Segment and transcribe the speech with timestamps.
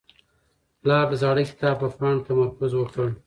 [0.81, 3.07] پلار د زاړه کتاب په پاڼو تمرکز وکړ.